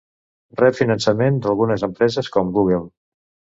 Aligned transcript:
Rep 0.61 0.77
finançament 0.77 1.37
d'algunes 1.45 1.87
empreses 1.91 2.33
com 2.39 2.53
Google. 2.59 2.83